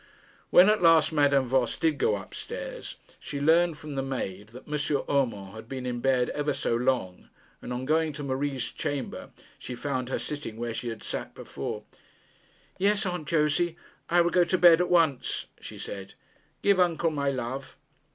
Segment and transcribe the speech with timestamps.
[0.49, 4.67] When at last Madame Voss did go up stairs, she learned from the maid that
[4.67, 5.03] M.
[5.07, 7.29] Urmand had been in bed ever so long;
[7.61, 9.29] and on going to Marie's chamber,
[9.59, 11.83] she found her sitting where she had sat before.
[12.79, 13.77] 'Yes, Aunt Josey,
[14.09, 16.15] I will go to bed at once,' she said.
[16.63, 17.77] 'Give uncle my love.'